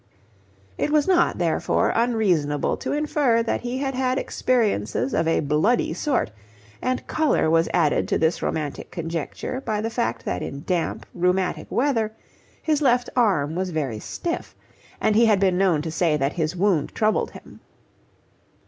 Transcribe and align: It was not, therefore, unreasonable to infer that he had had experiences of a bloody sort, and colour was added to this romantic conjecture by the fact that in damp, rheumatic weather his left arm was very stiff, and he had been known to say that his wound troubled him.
It 0.79 0.89
was 0.89 1.07
not, 1.07 1.37
therefore, 1.37 1.93
unreasonable 1.95 2.75
to 2.77 2.91
infer 2.91 3.43
that 3.43 3.61
he 3.61 3.77
had 3.77 3.93
had 3.93 4.17
experiences 4.17 5.13
of 5.13 5.27
a 5.27 5.41
bloody 5.41 5.93
sort, 5.93 6.31
and 6.81 7.05
colour 7.05 7.51
was 7.51 7.69
added 7.71 8.07
to 8.07 8.17
this 8.17 8.41
romantic 8.41 8.89
conjecture 8.89 9.61
by 9.63 9.79
the 9.79 9.91
fact 9.91 10.25
that 10.25 10.41
in 10.41 10.63
damp, 10.65 11.05
rheumatic 11.13 11.67
weather 11.69 12.13
his 12.63 12.81
left 12.81 13.11
arm 13.15 13.53
was 13.53 13.69
very 13.69 13.99
stiff, 13.99 14.55
and 14.99 15.15
he 15.15 15.27
had 15.27 15.39
been 15.39 15.59
known 15.59 15.83
to 15.83 15.91
say 15.91 16.17
that 16.17 16.33
his 16.33 16.55
wound 16.55 16.95
troubled 16.95 17.29
him. 17.29 17.59